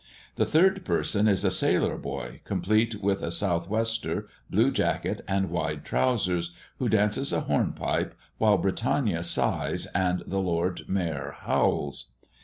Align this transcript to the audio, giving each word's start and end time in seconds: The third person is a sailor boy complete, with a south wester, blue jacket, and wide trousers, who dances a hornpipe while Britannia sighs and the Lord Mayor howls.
The 0.35 0.47
third 0.47 0.83
person 0.83 1.27
is 1.27 1.43
a 1.43 1.51
sailor 1.51 1.95
boy 1.95 2.41
complete, 2.43 3.03
with 3.03 3.21
a 3.21 3.29
south 3.29 3.69
wester, 3.69 4.27
blue 4.49 4.71
jacket, 4.71 5.23
and 5.27 5.51
wide 5.51 5.85
trousers, 5.85 6.53
who 6.79 6.89
dances 6.89 7.31
a 7.31 7.41
hornpipe 7.41 8.15
while 8.39 8.57
Britannia 8.57 9.21
sighs 9.21 9.85
and 9.93 10.23
the 10.25 10.39
Lord 10.41 10.89
Mayor 10.89 11.35
howls. 11.41 12.13